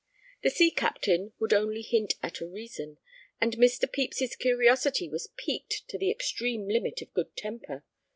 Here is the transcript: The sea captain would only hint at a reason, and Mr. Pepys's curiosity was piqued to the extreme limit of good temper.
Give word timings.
The 0.41 0.49
sea 0.49 0.71
captain 0.71 1.31
would 1.37 1.53
only 1.53 1.83
hint 1.83 2.15
at 2.23 2.41
a 2.41 2.47
reason, 2.47 2.97
and 3.39 3.55
Mr. 3.57 3.81
Pepys's 3.81 4.35
curiosity 4.35 5.07
was 5.07 5.29
piqued 5.37 5.83
to 5.89 5.99
the 5.99 6.09
extreme 6.09 6.67
limit 6.67 7.03
of 7.03 7.13
good 7.13 7.35
temper. 7.37 7.85